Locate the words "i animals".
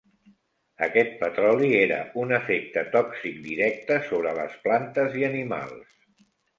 5.25-5.99